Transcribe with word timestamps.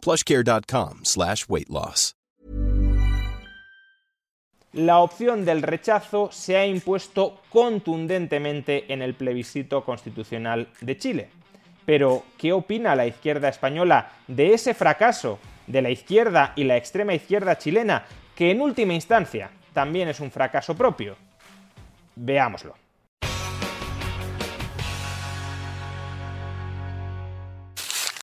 plushcare.com 0.00 1.00
slash 1.04 1.44
weight 1.48 1.68
loss. 1.68 2.14
La 4.72 5.00
opción 5.00 5.44
del 5.44 5.62
rechazo 5.62 6.30
se 6.30 6.56
ha 6.56 6.64
impuesto 6.64 7.40
contundentemente 7.48 8.92
en 8.92 9.02
el 9.02 9.14
plebiscito 9.14 9.84
constitucional 9.84 10.68
de 10.80 10.96
Chile. 10.96 11.28
Pero, 11.84 12.22
¿qué 12.38 12.52
opina 12.52 12.94
la 12.94 13.06
izquierda 13.06 13.48
española 13.48 14.12
de 14.28 14.54
ese 14.54 14.74
fracaso 14.74 15.40
de 15.66 15.82
la 15.82 15.90
izquierda 15.90 16.52
y 16.54 16.62
la 16.62 16.76
extrema 16.76 17.14
izquierda 17.14 17.58
chilena, 17.58 18.04
que 18.36 18.52
en 18.52 18.60
última 18.60 18.94
instancia 18.94 19.50
también 19.72 20.06
es 20.08 20.20
un 20.20 20.30
fracaso 20.30 20.76
propio? 20.76 21.16
Veámoslo. 22.14 22.76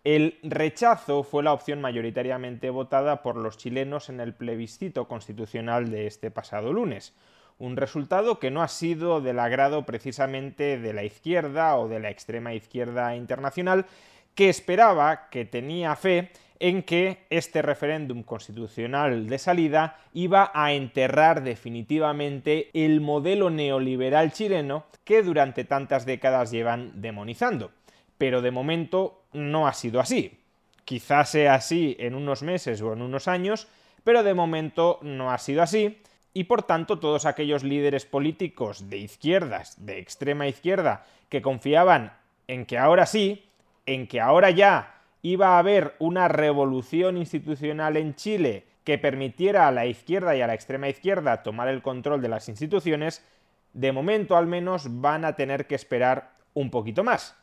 El 0.08 0.40
rechazo 0.42 1.22
fue 1.22 1.44
la 1.44 1.52
opción 1.52 1.82
mayoritariamente 1.82 2.70
votada 2.70 3.22
por 3.22 3.36
los 3.36 3.58
chilenos 3.58 4.08
en 4.08 4.22
el 4.22 4.34
plebiscito 4.34 5.06
constitucional 5.06 5.92
de 5.92 6.08
este 6.08 6.32
pasado 6.32 6.72
lunes. 6.72 7.14
Un 7.60 7.76
resultado 7.76 8.40
que 8.40 8.50
no 8.50 8.62
ha 8.62 8.70
sido 8.70 9.20
del 9.20 9.38
agrado 9.38 9.86
precisamente 9.86 10.78
de 10.80 10.94
la 10.94 11.04
izquierda 11.04 11.76
o 11.78 11.90
de 11.90 12.00
la 12.00 12.10
extrema 12.10 12.54
izquierda 12.54 13.18
internacional, 13.18 13.86
que 14.34 14.48
esperaba, 14.48 15.28
que 15.30 15.44
tenía 15.44 15.94
fe 15.98 16.32
en 16.60 16.84
que 16.84 17.26
este 17.30 17.62
referéndum 17.62 18.24
constitucional 18.24 19.28
de 19.28 19.38
salida 19.40 19.98
iba 20.14 20.52
a 20.54 20.72
enterrar 20.72 21.44
definitivamente 21.44 22.70
el 22.74 23.02
modelo 23.02 23.50
neoliberal 23.50 24.32
chileno 24.32 24.86
que 25.04 25.22
durante 25.22 25.66
tantas 25.66 26.06
décadas 26.06 26.50
llevan 26.50 27.02
demonizando 27.02 27.72
pero 28.18 28.42
de 28.42 28.52
momento 28.52 29.24
no 29.34 29.68
ha 29.68 29.74
sido 29.74 30.00
así. 30.00 30.40
Quizás 30.86 31.30
sea 31.30 31.56
así 31.56 31.96
en 32.00 32.16
unos 32.16 32.44
meses 32.44 32.82
o 32.82 32.94
en 32.94 33.02
unos 33.02 33.28
años, 33.28 33.68
pero 34.04 34.24
de 34.24 34.34
momento 34.34 35.00
no 35.02 35.32
ha 35.32 35.38
sido 35.38 35.62
así, 35.62 36.02
y 36.34 36.46
por 36.46 36.64
tanto 36.64 37.00
todos 37.00 37.26
aquellos 37.26 37.64
líderes 37.64 38.06
políticos 38.06 38.90
de 38.90 38.98
izquierdas, 38.98 39.86
de 39.86 40.00
extrema 40.00 40.48
izquierda, 40.48 41.06
que 41.30 41.42
confiaban 41.42 42.14
en 42.48 42.66
que 42.66 42.78
ahora 42.78 43.06
sí, 43.06 43.50
en 43.86 44.08
que 44.08 44.22
ahora 44.22 44.52
ya 44.52 45.02
iba 45.22 45.56
a 45.56 45.60
haber 45.60 45.96
una 46.00 46.28
revolución 46.28 47.18
institucional 47.18 47.98
en 47.98 48.16
Chile 48.16 48.66
que 48.84 48.98
permitiera 48.98 49.68
a 49.68 49.72
la 49.72 49.86
izquierda 49.86 50.36
y 50.36 50.42
a 50.42 50.48
la 50.48 50.54
extrema 50.54 50.88
izquierda 50.88 51.44
tomar 51.44 51.68
el 51.68 51.82
control 51.82 52.22
de 52.22 52.30
las 52.30 52.48
instituciones, 52.48 53.26
de 53.74 53.92
momento 53.92 54.38
al 54.38 54.48
menos 54.48 55.02
van 55.02 55.26
a 55.26 55.36
tener 55.36 55.68
que 55.68 55.76
esperar 55.76 56.32
un 56.54 56.70
poquito 56.72 57.04
más 57.04 57.36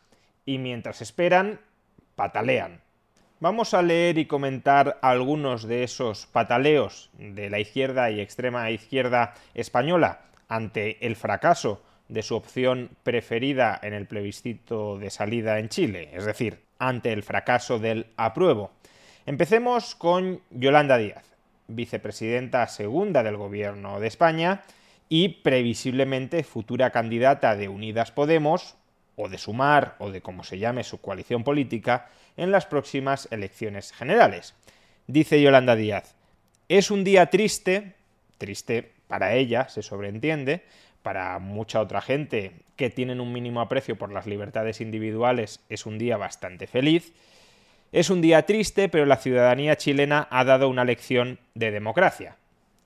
y 0.47 0.59
mientras 0.59 1.03
esperan, 1.03 1.61
patalean. 2.17 2.81
Vamos 3.41 3.75
a 3.75 3.83
leer 3.83 4.19
y 4.19 4.27
comentar 4.27 4.98
algunos 5.03 5.64
de 5.64 5.83
esos 5.83 6.27
pataleos 6.27 7.11
de 7.19 7.50
la 7.50 7.59
izquierda 7.59 8.11
y 8.11 8.20
extrema 8.20 8.70
izquierda 8.70 9.34
española 9.55 10.20
ante 10.48 11.05
el 11.06 11.17
fracaso 11.17 11.83
de 12.09 12.22
su 12.22 12.37
opción 12.37 12.91
preferida 13.03 13.78
en 13.83 13.92
el 13.92 14.06
plebiscito 14.06 14.99
de 14.99 15.10
salida 15.10 15.59
en 15.59 15.69
Chile, 15.69 16.10
es 16.12 16.25
decir, 16.25 16.61
ante 16.78 17.12
el 17.12 17.22
fracaso 17.22 17.78
del 17.78 18.06
apruebo. 18.16 18.71
Empecemos 19.26 19.94
con 19.94 20.41
Yolanda 20.50 20.99
Díaz, 20.99 21.25
vicepresidenta 21.66 22.66
segunda 22.69 23.22
del 23.22 23.37
Gobierno 23.37 24.00
de 24.00 24.06
España 24.06 24.62
y 25.09 25.28
previsiblemente 25.28 26.44
futura 26.44 26.91
candidata 26.91 27.56
de 27.56 27.69
Unidas 27.69 28.11
Podemos 28.11 28.76
o 29.16 29.28
de 29.28 29.38
sumar 29.38 29.97
o 29.98 30.10
de 30.10 30.20
como 30.20 30.44
se 30.44 30.58
llame 30.58 30.84
su 30.84 31.00
coalición 31.00 31.44
política 31.44 32.08
en 32.36 32.50
las 32.50 32.66
próximas 32.66 33.28
elecciones 33.30 33.92
generales. 33.92 34.54
Dice 35.06 35.41
Yolanda 35.41 35.76
Díaz, 35.76 36.14
es 36.69 36.91
un 36.91 37.04
día 37.04 37.26
triste, 37.26 37.94
triste 38.38 38.92
para 39.06 39.34
ella, 39.34 39.69
se 39.69 39.82
sobreentiende, 39.82 40.62
para 41.02 41.38
mucha 41.38 41.80
otra 41.80 42.00
gente 42.00 42.52
que 42.76 42.91
tienen 42.91 43.20
un 43.20 43.32
mínimo 43.32 43.60
aprecio 43.60 43.97
por 43.97 44.10
las 44.10 44.26
libertades 44.26 44.80
individuales 44.80 45.60
es 45.69 45.86
un 45.86 45.98
día 45.98 46.16
bastante 46.16 46.66
feliz. 46.66 47.12
Es 47.92 48.10
un 48.10 48.22
día 48.22 48.46
triste, 48.46 48.88
pero 48.88 49.06
la 49.06 49.19
ciudadanía 49.19 49.76
chilena 49.76 50.26
ha 50.31 50.44
dado 50.44 50.69
una 50.69 50.84
lección 50.84 51.38
de 51.54 51.70
democracia. 51.70 52.36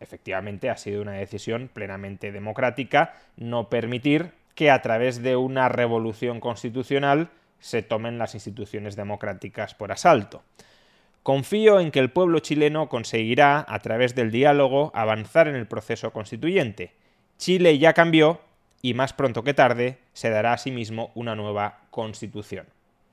Efectivamente, 0.00 0.68
ha 0.68 0.76
sido 0.76 1.00
una 1.00 1.12
decisión 1.12 1.70
plenamente 1.72 2.30
democrática 2.30 3.14
no 3.36 3.68
permitir 3.68 4.32
que 4.58 4.72
a 4.72 4.82
través 4.82 5.22
de 5.22 5.36
una 5.36 5.68
revolución 5.68 6.40
constitucional 6.40 7.30
se 7.60 7.80
tomen 7.82 8.18
las 8.18 8.34
instituciones 8.34 8.96
democráticas 8.96 9.76
por 9.76 9.92
asalto. 9.92 10.42
Confío 11.22 11.78
en 11.78 11.92
que 11.92 12.00
el 12.00 12.10
pueblo 12.10 12.40
chileno 12.40 12.88
conseguirá, 12.88 13.64
a 13.68 13.78
través 13.78 14.16
del 14.16 14.32
diálogo, 14.32 14.90
avanzar 14.96 15.46
en 15.46 15.54
el 15.54 15.68
proceso 15.68 16.12
constituyente. 16.12 16.90
Chile 17.36 17.78
ya 17.78 17.92
cambió 17.92 18.40
y 18.82 18.94
más 18.94 19.12
pronto 19.12 19.44
que 19.44 19.54
tarde 19.54 19.98
se 20.12 20.28
dará 20.28 20.54
a 20.54 20.58
sí 20.58 20.72
mismo 20.72 21.12
una 21.14 21.36
nueva 21.36 21.82
constitución. 21.92 22.66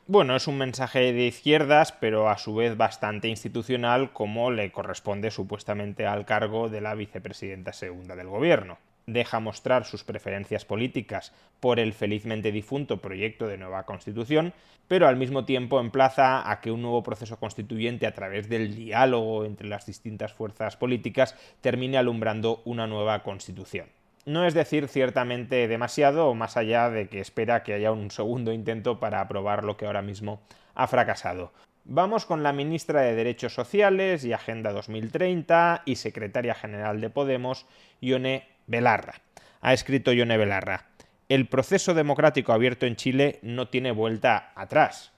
Bueno, 0.07 0.35
es 0.35 0.47
un 0.47 0.57
mensaje 0.57 1.13
de 1.13 1.27
izquierdas, 1.27 1.91
pero 1.91 2.27
a 2.27 2.39
su 2.39 2.55
vez 2.55 2.75
bastante 2.75 3.27
institucional, 3.27 4.13
como 4.13 4.49
le 4.49 4.71
corresponde 4.71 5.29
supuestamente 5.29 6.07
al 6.07 6.25
cargo 6.25 6.69
de 6.69 6.81
la 6.81 6.95
vicepresidenta 6.95 7.71
segunda 7.71 8.15
del 8.15 8.29
gobierno 8.29 8.79
deja 9.07 9.39
mostrar 9.39 9.85
sus 9.85 10.03
preferencias 10.03 10.65
políticas 10.65 11.33
por 11.59 11.79
el 11.79 11.93
felizmente 11.93 12.51
difunto 12.51 13.01
proyecto 13.01 13.47
de 13.47 13.57
nueva 13.57 13.83
constitución, 13.85 14.53
pero 14.87 15.07
al 15.07 15.15
mismo 15.15 15.45
tiempo 15.45 15.79
emplaza 15.79 16.49
a 16.49 16.61
que 16.61 16.71
un 16.71 16.81
nuevo 16.81 17.03
proceso 17.03 17.37
constituyente 17.37 18.07
a 18.07 18.13
través 18.13 18.49
del 18.49 18.75
diálogo 18.75 19.45
entre 19.45 19.67
las 19.67 19.85
distintas 19.85 20.33
fuerzas 20.33 20.77
políticas 20.77 21.35
termine 21.61 21.97
alumbrando 21.97 22.61
una 22.65 22.87
nueva 22.87 23.23
constitución. 23.23 23.87
No 24.25 24.45
es 24.45 24.55
decir 24.55 24.87
ciertamente 24.87 25.67
demasiado, 25.67 26.33
más 26.33 26.57
allá 26.57 26.89
de 26.89 27.07
que 27.09 27.19
espera 27.19 27.61
que 27.61 27.73
haya 27.73 27.91
un 27.91 28.09
segundo 28.09 28.51
intento 28.51 28.99
para 28.99 29.21
aprobar 29.21 29.63
lo 29.63 29.77
que 29.77 29.85
ahora 29.85 30.01
mismo 30.01 30.41
ha 30.73 30.87
fracasado. 30.87 31.51
Vamos 31.83 32.25
con 32.25 32.41
la 32.41 32.51
ministra 32.51 33.01
de 33.01 33.13
Derechos 33.13 33.53
Sociales 33.53 34.25
y 34.25 34.33
Agenda 34.33 34.73
2030 34.73 35.83
y 35.85 35.97
secretaria 35.97 36.55
general 36.55 36.99
de 36.99 37.11
Podemos, 37.11 37.67
Ione 38.01 38.54
Belarra. 38.67 39.21
Ha 39.61 39.73
escrito 39.73 40.11
Yone 40.11 40.37
Belarra. 40.37 40.85
El 41.27 41.47
proceso 41.47 41.93
democrático 41.93 42.53
abierto 42.53 42.85
en 42.85 42.95
Chile 42.95 43.39
no 43.41 43.67
tiene 43.67 43.91
vuelta 43.91 44.51
atrás, 44.55 45.11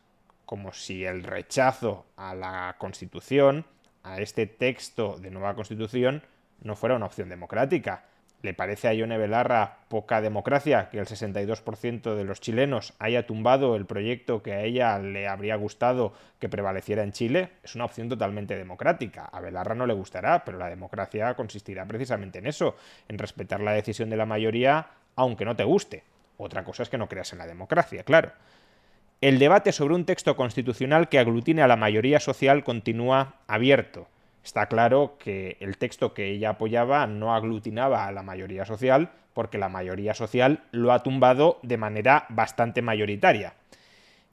como 0.45 0.71
si 0.71 1.03
el 1.03 1.23
rechazo 1.23 2.05
a 2.15 2.33
la 2.33 2.75
Constitución, 2.77 3.65
a 4.03 4.21
este 4.21 4.45
texto 4.45 5.17
de 5.19 5.31
nueva 5.31 5.55
Constitución, 5.55 6.23
no 6.61 6.75
fuera 6.75 6.95
una 6.95 7.07
opción 7.07 7.27
democrática. 7.27 8.05
¿Le 8.43 8.53
parece 8.53 8.87
a 8.87 8.93
Ione 8.93 9.17
Belarra 9.17 9.79
poca 9.87 10.21
democracia 10.21 10.89
que 10.89 10.99
el 10.99 11.07
62% 11.07 12.13
de 12.13 12.23
los 12.23 12.39
chilenos 12.39 12.93
haya 12.99 13.25
tumbado 13.25 13.75
el 13.75 13.87
proyecto 13.87 14.43
que 14.43 14.53
a 14.53 14.61
ella 14.61 14.99
le 14.99 15.27
habría 15.27 15.55
gustado 15.55 16.13
que 16.39 16.47
prevaleciera 16.47 17.01
en 17.01 17.13
Chile? 17.13 17.49
Es 17.63 17.73
una 17.73 17.85
opción 17.85 18.09
totalmente 18.09 18.55
democrática. 18.55 19.25
A 19.25 19.41
Belarra 19.41 19.73
no 19.73 19.87
le 19.87 19.95
gustará, 19.95 20.45
pero 20.45 20.59
la 20.59 20.69
democracia 20.69 21.33
consistirá 21.33 21.85
precisamente 21.87 22.37
en 22.37 22.45
eso, 22.45 22.75
en 23.07 23.17
respetar 23.17 23.59
la 23.59 23.71
decisión 23.71 24.09
de 24.11 24.17
la 24.17 24.27
mayoría 24.27 24.87
aunque 25.15 25.45
no 25.45 25.55
te 25.55 25.63
guste. 25.63 26.03
Otra 26.37 26.63
cosa 26.63 26.83
es 26.83 26.89
que 26.89 26.99
no 26.99 27.09
creas 27.09 27.33
en 27.33 27.39
la 27.39 27.47
democracia, 27.47 28.03
claro. 28.03 28.33
El 29.19 29.39
debate 29.39 29.71
sobre 29.71 29.95
un 29.95 30.05
texto 30.05 30.35
constitucional 30.35 31.09
que 31.09 31.17
aglutine 31.17 31.63
a 31.63 31.67
la 31.67 31.75
mayoría 31.75 32.19
social 32.19 32.63
continúa 32.63 33.33
abierto 33.47 34.07
Está 34.47 34.67
claro 34.67 35.17
que 35.19 35.57
el 35.59 35.77
texto 35.77 36.13
que 36.13 36.27
ella 36.27 36.51
apoyaba 36.51 37.05
no 37.05 37.35
aglutinaba 37.35 38.07
a 38.07 38.13
la 38.13 38.23
mayoría 38.23 38.63
social, 38.63 39.11
porque 39.33 39.57
la 39.57 39.67
mayoría 39.67 40.13
social 40.13 40.63
lo 40.71 40.93
ha 40.93 41.03
tumbado 41.03 41.59
de 41.63 41.75
manera 41.75 42.25
bastante 42.29 42.81
mayoritaria. 42.81 43.55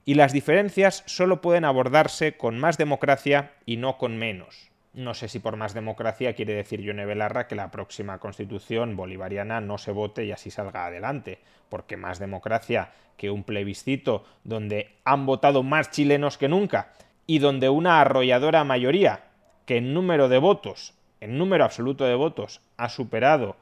Y 0.05 0.13
las 0.13 0.31
diferencias 0.31 1.03
solo 1.05 1.41
pueden 1.41 1.65
abordarse 1.65 2.37
con 2.37 2.57
más 2.57 2.77
democracia 2.77 3.51
y 3.65 3.75
no 3.75 3.97
con 3.97 4.15
menos. 4.15 4.71
No 4.93 5.15
sé 5.15 5.27
si 5.27 5.39
por 5.39 5.57
más 5.57 5.73
democracia 5.73 6.33
quiere 6.33 6.53
decir 6.53 6.79
Yone 6.79 7.05
Belarra 7.05 7.49
que 7.49 7.55
la 7.55 7.69
próxima 7.69 8.17
constitución 8.19 8.95
bolivariana 8.95 9.59
no 9.59 9.77
se 9.77 9.91
vote 9.91 10.23
y 10.23 10.31
así 10.31 10.49
salga 10.49 10.85
adelante, 10.85 11.39
porque 11.67 11.97
más 11.97 12.19
democracia 12.19 12.91
que 13.17 13.31
un 13.31 13.43
plebiscito 13.43 14.23
donde 14.45 14.95
han 15.03 15.25
votado 15.25 15.61
más 15.61 15.91
chilenos 15.91 16.37
que 16.37 16.47
nunca 16.47 16.93
y 17.27 17.39
donde 17.39 17.67
una 17.67 17.99
arrolladora 17.99 18.63
mayoría 18.63 19.34
que 19.65 19.77
en 19.77 19.93
número 19.93 20.29
de 20.29 20.37
votos, 20.37 20.93
en 21.21 21.37
número 21.37 21.63
absoluto 21.63 22.05
de 22.05 22.15
votos, 22.15 22.61
ha 22.77 22.89
superado 22.89 23.55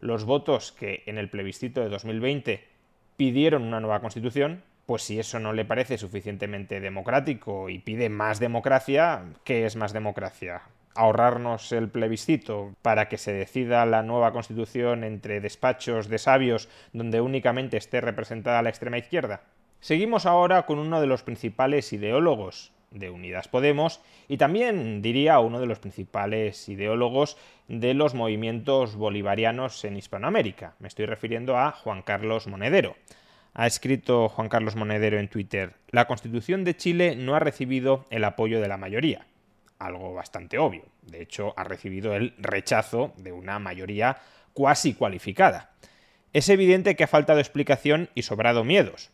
los 0.00 0.24
votos 0.24 0.72
que 0.72 1.02
en 1.06 1.18
el 1.18 1.28
plebiscito 1.28 1.80
de 1.80 1.88
2020 1.88 2.64
pidieron 3.16 3.64
una 3.64 3.80
nueva 3.80 4.00
constitución, 4.00 4.62
pues 4.86 5.02
si 5.02 5.20
eso 5.20 5.38
no 5.38 5.52
le 5.52 5.64
parece 5.64 5.98
suficientemente 5.98 6.80
democrático 6.80 7.68
y 7.68 7.78
pide 7.78 8.08
más 8.08 8.40
democracia, 8.40 9.24
¿qué 9.44 9.66
es 9.66 9.76
más 9.76 9.92
democracia? 9.92 10.62
ahorrarnos 10.94 11.72
el 11.72 11.88
plebiscito 11.88 12.74
para 12.82 13.08
que 13.08 13.18
se 13.18 13.32
decida 13.32 13.86
la 13.86 14.02
nueva 14.02 14.32
constitución 14.32 15.04
entre 15.04 15.40
despachos 15.40 16.08
de 16.08 16.18
sabios 16.18 16.68
donde 16.92 17.20
únicamente 17.20 17.76
esté 17.76 18.00
representada 18.00 18.62
la 18.62 18.70
extrema 18.70 18.98
izquierda? 18.98 19.42
Seguimos 19.80 20.26
ahora 20.26 20.66
con 20.66 20.78
uno 20.78 21.00
de 21.00 21.06
los 21.06 21.22
principales 21.22 21.92
ideólogos 21.92 22.72
de 22.90 23.10
Unidas 23.10 23.48
Podemos 23.48 24.00
y 24.28 24.36
también 24.36 25.02
diría 25.02 25.38
uno 25.40 25.60
de 25.60 25.66
los 25.66 25.78
principales 25.78 26.68
ideólogos 26.68 27.36
de 27.68 27.94
los 27.94 28.14
movimientos 28.14 28.96
bolivarianos 28.96 29.84
en 29.84 29.96
Hispanoamérica. 29.96 30.74
Me 30.78 30.88
estoy 30.88 31.06
refiriendo 31.06 31.58
a 31.58 31.72
Juan 31.72 32.02
Carlos 32.02 32.46
Monedero. 32.46 32.96
Ha 33.54 33.66
escrito 33.66 34.28
Juan 34.28 34.48
Carlos 34.48 34.76
Monedero 34.76 35.18
en 35.18 35.28
Twitter, 35.28 35.74
la 35.90 36.06
Constitución 36.06 36.64
de 36.64 36.76
Chile 36.76 37.16
no 37.16 37.34
ha 37.34 37.40
recibido 37.40 38.06
el 38.10 38.24
apoyo 38.24 38.60
de 38.60 38.68
la 38.68 38.76
mayoría 38.76 39.26
algo 39.80 40.14
bastante 40.14 40.58
obvio. 40.58 40.84
De 41.02 41.20
hecho, 41.20 41.54
ha 41.56 41.64
recibido 41.64 42.14
el 42.14 42.34
rechazo 42.38 43.12
de 43.16 43.32
una 43.32 43.58
mayoría 43.58 44.18
cuasi 44.52 44.94
cualificada. 44.94 45.70
Es 46.32 46.48
evidente 46.48 46.94
que 46.94 47.04
ha 47.04 47.08
faltado 47.08 47.40
explicación 47.40 48.08
y 48.14 48.22
sobrado 48.22 48.62
miedos. 48.62 49.10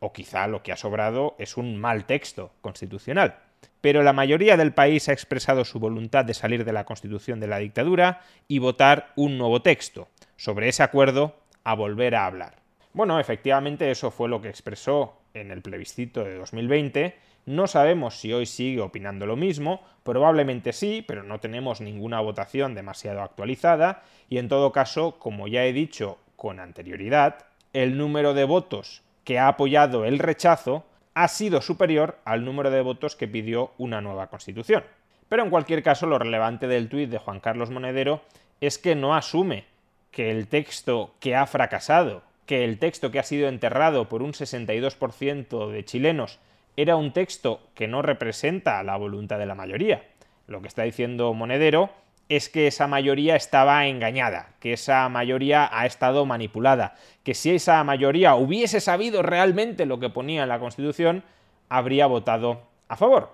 O 0.00 0.12
quizá 0.12 0.46
lo 0.46 0.62
que 0.62 0.72
ha 0.72 0.76
sobrado 0.76 1.36
es 1.38 1.56
un 1.56 1.76
mal 1.76 2.04
texto 2.04 2.52
constitucional. 2.60 3.38
Pero 3.80 4.02
la 4.02 4.12
mayoría 4.12 4.56
del 4.56 4.74
país 4.74 5.08
ha 5.08 5.12
expresado 5.12 5.64
su 5.64 5.78
voluntad 5.78 6.24
de 6.24 6.34
salir 6.34 6.64
de 6.64 6.72
la 6.72 6.84
constitución 6.84 7.40
de 7.40 7.46
la 7.46 7.58
dictadura 7.58 8.20
y 8.48 8.58
votar 8.58 9.12
un 9.16 9.38
nuevo 9.38 9.62
texto. 9.62 10.08
Sobre 10.36 10.68
ese 10.68 10.82
acuerdo, 10.82 11.36
a 11.64 11.74
volver 11.74 12.14
a 12.14 12.26
hablar. 12.26 12.56
Bueno, 12.92 13.18
efectivamente 13.20 13.90
eso 13.90 14.10
fue 14.10 14.28
lo 14.28 14.40
que 14.40 14.48
expresó 14.48 15.18
en 15.34 15.50
el 15.50 15.62
plebiscito 15.62 16.24
de 16.24 16.36
2020 16.36 17.14
no 17.46 17.68
sabemos 17.68 18.18
si 18.18 18.32
hoy 18.32 18.44
sigue 18.44 18.80
opinando 18.80 19.24
lo 19.24 19.36
mismo, 19.36 19.80
probablemente 20.02 20.72
sí, 20.72 21.04
pero 21.06 21.22
no 21.22 21.38
tenemos 21.38 21.80
ninguna 21.80 22.20
votación 22.20 22.74
demasiado 22.74 23.22
actualizada 23.22 24.02
y 24.28 24.38
en 24.38 24.48
todo 24.48 24.72
caso, 24.72 25.20
como 25.20 25.46
ya 25.46 25.64
he 25.64 25.72
dicho 25.72 26.18
con 26.34 26.58
anterioridad, 26.58 27.46
el 27.72 27.96
número 27.96 28.34
de 28.34 28.42
votos 28.42 29.02
que 29.26 29.40
ha 29.40 29.48
apoyado 29.48 30.04
el 30.04 30.20
rechazo 30.20 30.86
ha 31.12 31.26
sido 31.26 31.60
superior 31.60 32.18
al 32.24 32.44
número 32.44 32.70
de 32.70 32.80
votos 32.80 33.16
que 33.16 33.26
pidió 33.26 33.72
una 33.76 34.00
nueva 34.00 34.28
constitución. 34.28 34.84
Pero 35.28 35.42
en 35.42 35.50
cualquier 35.50 35.82
caso, 35.82 36.06
lo 36.06 36.20
relevante 36.20 36.68
del 36.68 36.88
tuit 36.88 37.10
de 37.10 37.18
Juan 37.18 37.40
Carlos 37.40 37.70
Monedero 37.70 38.20
es 38.60 38.78
que 38.78 38.94
no 38.94 39.16
asume 39.16 39.64
que 40.12 40.30
el 40.30 40.46
texto 40.46 41.12
que 41.18 41.34
ha 41.34 41.44
fracasado, 41.46 42.22
que 42.46 42.62
el 42.62 42.78
texto 42.78 43.10
que 43.10 43.18
ha 43.18 43.24
sido 43.24 43.48
enterrado 43.48 44.08
por 44.08 44.22
un 44.22 44.32
62% 44.32 45.72
de 45.72 45.84
chilenos 45.84 46.38
era 46.76 46.94
un 46.94 47.12
texto 47.12 47.60
que 47.74 47.88
no 47.88 48.02
representa 48.02 48.80
la 48.84 48.96
voluntad 48.96 49.40
de 49.40 49.46
la 49.46 49.56
mayoría. 49.56 50.04
Lo 50.46 50.62
que 50.62 50.68
está 50.68 50.84
diciendo 50.84 51.34
Monedero 51.34 51.90
es 52.28 52.48
que 52.48 52.66
esa 52.66 52.86
mayoría 52.86 53.36
estaba 53.36 53.86
engañada, 53.86 54.54
que 54.60 54.72
esa 54.72 55.08
mayoría 55.08 55.68
ha 55.72 55.86
estado 55.86 56.26
manipulada, 56.26 56.94
que 57.22 57.34
si 57.34 57.54
esa 57.54 57.82
mayoría 57.84 58.34
hubiese 58.34 58.80
sabido 58.80 59.22
realmente 59.22 59.86
lo 59.86 60.00
que 60.00 60.10
ponía 60.10 60.42
en 60.42 60.48
la 60.48 60.58
Constitución, 60.58 61.22
habría 61.68 62.06
votado 62.06 62.62
a 62.88 62.96
favor. 62.96 63.30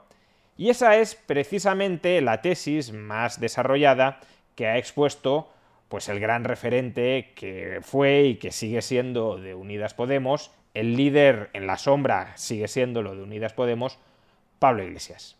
Y 0.56 0.68
esa 0.68 0.96
es 0.96 1.14
precisamente 1.14 2.20
la 2.20 2.42
tesis 2.42 2.92
más 2.92 3.40
desarrollada 3.40 4.20
que 4.54 4.66
ha 4.66 4.76
expuesto 4.76 5.48
pues 5.88 6.08
el 6.08 6.20
gran 6.20 6.44
referente 6.44 7.32
que 7.34 7.80
fue 7.82 8.22
y 8.22 8.34
que 8.36 8.50
sigue 8.50 8.80
siendo 8.80 9.36
de 9.36 9.54
Unidas 9.54 9.92
Podemos, 9.92 10.50
el 10.72 10.96
líder 10.96 11.50
en 11.52 11.66
la 11.66 11.76
sombra 11.76 12.34
sigue 12.36 12.66
siendo 12.68 13.02
lo 13.02 13.14
de 13.14 13.22
Unidas 13.22 13.52
Podemos, 13.52 13.98
Pablo 14.58 14.82
Iglesias. 14.82 15.36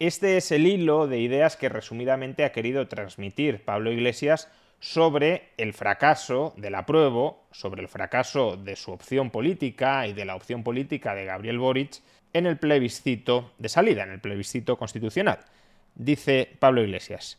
Este 0.00 0.36
es 0.36 0.50
el 0.50 0.66
hilo 0.66 1.06
de 1.06 1.20
ideas 1.20 1.56
que 1.56 1.68
resumidamente 1.68 2.44
ha 2.44 2.50
querido 2.50 2.88
transmitir 2.88 3.64
Pablo 3.64 3.92
Iglesias 3.92 4.50
sobre 4.80 5.50
el 5.56 5.72
fracaso 5.72 6.52
del 6.56 6.74
apruebo, 6.74 7.44
sobre 7.52 7.80
el 7.80 7.86
fracaso 7.86 8.56
de 8.56 8.74
su 8.74 8.90
opción 8.90 9.30
política 9.30 10.08
y 10.08 10.12
de 10.12 10.24
la 10.24 10.34
opción 10.34 10.64
política 10.64 11.14
de 11.14 11.26
Gabriel 11.26 11.60
Boric 11.60 12.00
en 12.32 12.46
el 12.46 12.58
plebiscito 12.58 13.52
de 13.58 13.68
salida, 13.68 14.02
en 14.02 14.10
el 14.10 14.20
plebiscito 14.20 14.76
constitucional. 14.76 15.38
Dice 15.94 16.50
Pablo 16.58 16.82
Iglesias, 16.82 17.38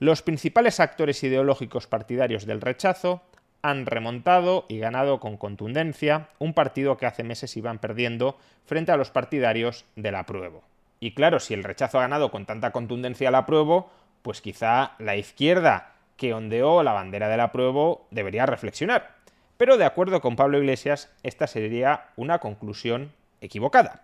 los 0.00 0.22
principales 0.22 0.80
actores 0.80 1.22
ideológicos 1.22 1.86
partidarios 1.86 2.46
del 2.46 2.60
rechazo 2.60 3.22
han 3.62 3.86
remontado 3.86 4.66
y 4.68 4.80
ganado 4.80 5.20
con 5.20 5.36
contundencia 5.36 6.30
un 6.40 6.52
partido 6.52 6.96
que 6.96 7.06
hace 7.06 7.22
meses 7.22 7.56
iban 7.56 7.78
perdiendo 7.78 8.36
frente 8.64 8.90
a 8.90 8.96
los 8.96 9.12
partidarios 9.12 9.84
del 9.94 10.16
apruebo. 10.16 10.64
Y 11.06 11.12
claro, 11.12 11.38
si 11.38 11.54
el 11.54 11.62
rechazo 11.62 11.98
ha 11.98 12.00
ganado 12.00 12.32
con 12.32 12.46
tanta 12.46 12.72
contundencia 12.72 13.28
al 13.28 13.36
apruebo, 13.36 13.92
pues 14.22 14.40
quizá 14.40 14.96
la 14.98 15.14
izquierda 15.14 15.92
que 16.16 16.34
ondeó 16.34 16.82
la 16.82 16.94
bandera 16.94 17.28
del 17.28 17.38
apruebo 17.38 18.08
debería 18.10 18.44
reflexionar. 18.44 19.14
Pero 19.56 19.76
de 19.76 19.84
acuerdo 19.84 20.20
con 20.20 20.34
Pablo 20.34 20.58
Iglesias, 20.58 21.14
esta 21.22 21.46
sería 21.46 22.08
una 22.16 22.40
conclusión 22.40 23.12
equivocada. 23.40 24.02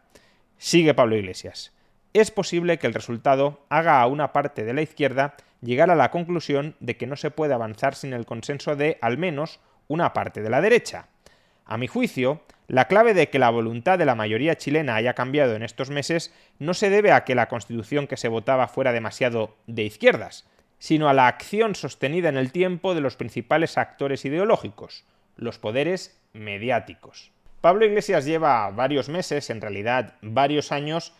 Sigue 0.58 0.94
Pablo 0.94 1.16
Iglesias. 1.16 1.72
Es 2.12 2.30
posible 2.30 2.78
que 2.78 2.86
el 2.86 2.94
resultado 2.94 3.64
haga 3.68 4.00
a 4.00 4.06
una 4.06 4.32
parte 4.32 4.62
de 4.62 4.72
la 4.72 4.82
izquierda 4.82 5.34
llegar 5.60 5.90
a 5.90 5.96
la 5.96 6.12
conclusión 6.12 6.76
de 6.78 6.96
que 6.96 7.08
no 7.08 7.16
se 7.16 7.32
puede 7.32 7.52
avanzar 7.52 7.96
sin 7.96 8.12
el 8.12 8.26
consenso 8.26 8.76
de 8.76 8.98
al 9.00 9.18
menos 9.18 9.58
una 9.88 10.12
parte 10.12 10.40
de 10.40 10.50
la 10.50 10.60
derecha. 10.60 11.08
A 11.64 11.78
mi 11.78 11.88
juicio, 11.88 12.42
la 12.72 12.88
clave 12.88 13.12
de 13.12 13.28
que 13.28 13.38
la 13.38 13.50
voluntad 13.50 13.98
de 13.98 14.06
la 14.06 14.14
mayoría 14.14 14.56
chilena 14.56 14.94
haya 14.94 15.12
cambiado 15.12 15.54
en 15.54 15.62
estos 15.62 15.90
meses 15.90 16.32
no 16.58 16.72
se 16.72 16.88
debe 16.88 17.12
a 17.12 17.22
que 17.22 17.34
la 17.34 17.46
constitución 17.50 18.06
que 18.06 18.16
se 18.16 18.28
votaba 18.28 18.66
fuera 18.66 18.92
demasiado 18.92 19.58
de 19.66 19.82
izquierdas, 19.82 20.48
sino 20.78 21.10
a 21.10 21.12
la 21.12 21.26
acción 21.26 21.74
sostenida 21.74 22.30
en 22.30 22.38
el 22.38 22.50
tiempo 22.50 22.94
de 22.94 23.02
los 23.02 23.16
principales 23.16 23.76
actores 23.76 24.24
ideológicos, 24.24 25.04
los 25.36 25.58
poderes 25.58 26.18
mediáticos. 26.32 27.30
Pablo 27.60 27.84
Iglesias 27.84 28.24
lleva 28.24 28.70
varios 28.70 29.10
meses, 29.10 29.50
en 29.50 29.60
realidad 29.60 30.14
varios 30.22 30.72
años, 30.72 31.12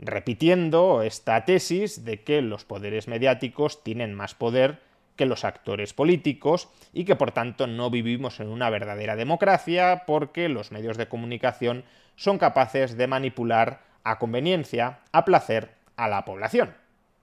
repitiendo 0.00 1.02
esta 1.02 1.44
tesis 1.44 2.04
de 2.04 2.24
que 2.24 2.42
los 2.42 2.64
poderes 2.64 3.06
mediáticos 3.06 3.84
tienen 3.84 4.12
más 4.12 4.34
poder 4.34 4.80
que 5.16 5.26
los 5.26 5.44
actores 5.44 5.92
políticos 5.94 6.68
y 6.92 7.04
que 7.04 7.16
por 7.16 7.32
tanto 7.32 7.66
no 7.66 7.90
vivimos 7.90 8.40
en 8.40 8.48
una 8.48 8.70
verdadera 8.70 9.16
democracia 9.16 10.04
porque 10.06 10.48
los 10.48 10.72
medios 10.72 10.96
de 10.96 11.08
comunicación 11.08 11.84
son 12.14 12.38
capaces 12.38 12.96
de 12.96 13.06
manipular 13.06 13.80
a 14.04 14.18
conveniencia, 14.18 15.00
a 15.12 15.24
placer, 15.24 15.74
a 15.96 16.08
la 16.08 16.24
población. 16.24 16.74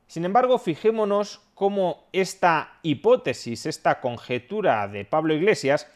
Sin 0.08 0.26
embargo, 0.26 0.60
fijémonos 0.60 1.42
cómo 1.54 2.08
esta 2.12 2.74
hipótesis, 2.84 3.66
esta 3.66 4.02
conjetura 4.02 4.88
de 4.88 5.06
Pablo 5.06 5.34
Iglesias, 5.34 5.88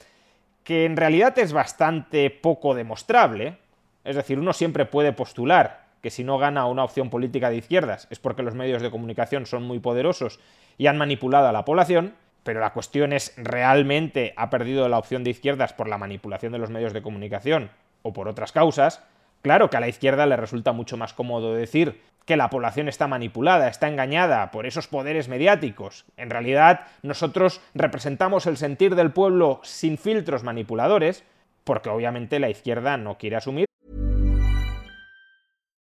que 0.64 0.86
en 0.86 0.98
realidad 0.98 1.38
es 1.40 1.54
bastante 1.54 2.30
poco 2.30 2.74
demostrable, 2.74 3.58
es 4.04 4.16
decir, 4.16 4.40
uno 4.40 4.54
siempre 4.54 4.86
puede 4.86 5.14
postular 5.14 5.87
que 6.02 6.10
si 6.10 6.24
no 6.24 6.38
gana 6.38 6.66
una 6.66 6.84
opción 6.84 7.10
política 7.10 7.50
de 7.50 7.58
izquierdas 7.58 8.08
es 8.10 8.20
porque 8.20 8.44
los 8.44 8.56
medios 8.56 8.82
de 8.82 8.92
comunicación 8.92 9.46
son 9.46 9.64
muy 9.64 9.80
poderosos 9.80 10.40
y 10.78 10.88
han 10.88 10.98
manipulado 10.98 11.48
a 11.48 11.52
la 11.52 11.66
población, 11.66 12.14
pero 12.44 12.60
la 12.60 12.74
cuestión 12.74 13.14
es, 13.14 13.34
¿realmente 13.38 14.34
ha 14.38 14.50
perdido 14.50 14.88
la 14.88 14.98
opción 14.98 15.24
de 15.24 15.32
izquierdas 15.32 15.74
por 15.74 15.90
la 15.90 15.98
manipulación 15.98 16.54
de 16.54 16.60
los 16.60 16.70
medios 16.70 16.94
de 16.94 17.02
comunicación 17.02 17.72
o 18.04 18.14
por 18.14 18.28
otras 18.28 18.52
causas? 18.52 19.04
Claro 19.42 19.70
que 19.70 19.78
a 19.78 19.82
la 19.82 19.88
izquierda 19.88 20.26
le 20.26 20.38
resulta 20.38 20.72
mucho 20.72 20.98
más 20.98 21.14
cómodo 21.14 21.54
decir 21.54 22.02
que 22.26 22.38
la 22.38 22.50
población 22.50 22.90
está 22.90 23.08
manipulada, 23.08 23.70
está 23.70 23.88
engañada 23.88 24.52
por 24.52 24.66
esos 24.66 24.88
poderes 24.88 25.30
mediáticos. 25.30 26.06
En 26.18 26.30
realidad, 26.30 26.82
nosotros 27.02 27.62
representamos 27.74 28.48
el 28.48 28.58
sentir 28.58 28.96
del 28.96 29.12
pueblo 29.12 29.62
sin 29.64 29.98
filtros 29.98 30.44
manipuladores, 30.44 31.24
porque 31.64 31.90
obviamente 31.90 32.40
la 32.40 32.50
izquierda 32.50 32.98
no 32.98 33.18
quiere 33.18 33.38
asumir 33.38 33.68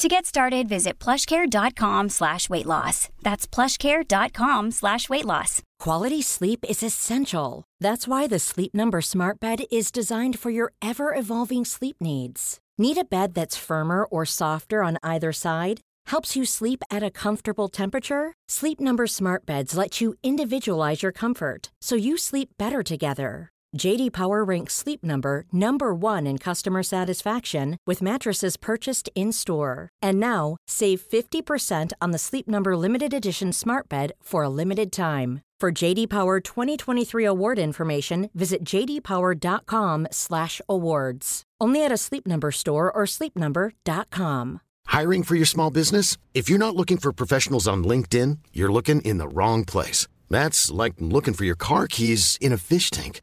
To 0.00 0.08
get 0.08 0.26
started, 0.26 0.68
visit 0.68 0.98
plushcare.com 0.98 2.08
slash 2.08 2.50
weight 2.50 2.66
loss. 2.66 3.08
That's 3.22 3.46
plushcare.com 3.46 4.72
slash 4.72 5.08
weight 5.08 5.24
loss. 5.24 5.62
Quality 5.78 6.20
sleep 6.20 6.64
is 6.68 6.82
essential. 6.82 7.64
That's 7.80 8.08
why 8.08 8.26
the 8.26 8.40
Sleep 8.40 8.74
Number 8.74 9.00
Smart 9.00 9.38
Bed 9.38 9.64
is 9.70 9.92
designed 9.92 10.38
for 10.38 10.50
your 10.50 10.72
ever 10.82 11.14
evolving 11.14 11.64
sleep 11.64 11.96
needs. 12.00 12.58
Need 12.76 12.98
a 12.98 13.04
bed 13.04 13.34
that's 13.34 13.56
firmer 13.56 14.04
or 14.04 14.24
softer 14.26 14.82
on 14.82 14.98
either 15.02 15.32
side? 15.32 15.80
Helps 16.06 16.34
you 16.34 16.44
sleep 16.44 16.82
at 16.90 17.04
a 17.04 17.10
comfortable 17.10 17.68
temperature? 17.68 18.32
Sleep 18.48 18.80
Number 18.80 19.06
Smart 19.06 19.46
Beds 19.46 19.76
let 19.76 20.00
you 20.00 20.14
individualize 20.24 21.02
your 21.04 21.12
comfort 21.12 21.70
so 21.80 21.94
you 21.94 22.18
sleep 22.18 22.48
better 22.58 22.82
together. 22.82 23.48
JD 23.76 24.12
Power 24.12 24.44
ranks 24.44 24.72
Sleep 24.72 25.02
Number 25.02 25.44
number 25.52 25.92
1 25.92 26.26
in 26.26 26.38
customer 26.38 26.82
satisfaction 26.82 27.76
with 27.86 28.00
mattresses 28.00 28.56
purchased 28.56 29.10
in-store. 29.14 29.90
And 30.00 30.18
now, 30.20 30.56
save 30.68 31.02
50% 31.02 31.92
on 32.00 32.12
the 32.12 32.18
Sleep 32.18 32.48
Number 32.48 32.76
limited 32.76 33.12
edition 33.12 33.52
Smart 33.52 33.88
Bed 33.88 34.12
for 34.22 34.44
a 34.44 34.48
limited 34.48 34.92
time. 34.92 35.40
For 35.60 35.72
JD 35.72 36.08
Power 36.08 36.40
2023 36.40 37.24
award 37.24 37.58
information, 37.58 38.30
visit 38.34 38.64
jdpower.com/awards. 38.64 41.42
Only 41.60 41.84
at 41.84 41.92
a 41.92 41.96
Sleep 41.96 42.26
Number 42.26 42.50
store 42.50 42.90
or 42.92 43.04
sleepnumber.com. 43.06 44.60
Hiring 44.86 45.22
for 45.22 45.36
your 45.36 45.46
small 45.46 45.70
business? 45.70 46.18
If 46.34 46.50
you're 46.50 46.58
not 46.58 46.76
looking 46.76 46.98
for 46.98 47.12
professionals 47.12 47.66
on 47.66 47.84
LinkedIn, 47.84 48.38
you're 48.52 48.72
looking 48.72 49.00
in 49.00 49.18
the 49.18 49.28
wrong 49.28 49.64
place. 49.64 50.06
That's 50.28 50.70
like 50.70 50.94
looking 50.98 51.34
for 51.34 51.44
your 51.44 51.56
car 51.56 51.86
keys 51.86 52.36
in 52.40 52.52
a 52.52 52.58
fish 52.58 52.90
tank. 52.90 53.22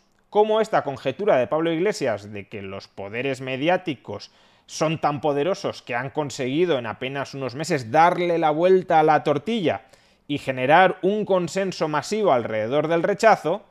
cómo 0.31 0.61
esta 0.61 0.83
conjetura 0.83 1.35
de 1.35 1.45
Pablo 1.45 1.73
Iglesias 1.73 2.31
de 2.31 2.47
que 2.47 2.61
los 2.61 2.87
poderes 2.87 3.41
mediáticos 3.41 4.31
son 4.65 5.01
tan 5.01 5.19
poderosos 5.19 5.81
que 5.81 5.93
han 5.93 6.09
conseguido 6.09 6.79
en 6.79 6.85
apenas 6.85 7.33
unos 7.33 7.53
meses 7.53 7.91
darle 7.91 8.37
la 8.37 8.49
vuelta 8.49 9.01
a 9.01 9.03
la 9.03 9.25
tortilla 9.25 9.81
y 10.29 10.37
generar 10.37 10.97
un 11.01 11.25
consenso 11.25 11.89
masivo 11.89 12.31
alrededor 12.31 12.87
del 12.87 13.03
rechazo, 13.03 13.65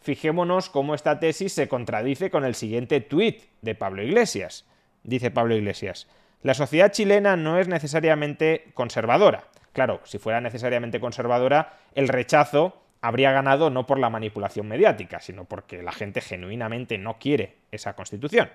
fijémonos 0.00 0.70
cómo 0.70 0.94
esta 0.94 1.20
tesis 1.20 1.52
se 1.52 1.68
contradice 1.68 2.30
con 2.30 2.46
el 2.46 2.54
siguiente 2.54 3.02
tuit 3.02 3.42
de 3.60 3.74
Pablo 3.74 4.02
Iglesias. 4.02 4.64
Dice 5.02 5.30
Pablo 5.30 5.54
Iglesias, 5.54 6.08
la 6.40 6.54
sociedad 6.54 6.92
chilena 6.92 7.36
no 7.36 7.58
es 7.58 7.68
necesariamente 7.68 8.70
conservadora. 8.72 9.44
Claro, 9.74 10.00
si 10.04 10.16
fuera 10.16 10.40
necesariamente 10.40 10.98
conservadora, 10.98 11.74
el 11.94 12.08
rechazo 12.08 12.85
habría 13.00 13.32
ganado 13.32 13.70
no 13.70 13.86
por 13.86 13.98
la 13.98 14.10
manipulación 14.10 14.68
mediática, 14.68 15.20
sino 15.20 15.44
porque 15.44 15.82
la 15.82 15.92
gente 15.92 16.20
genuinamente 16.20 16.98
no 16.98 17.18
quiere 17.18 17.56
esa 17.70 17.94
constitución. 17.94 18.50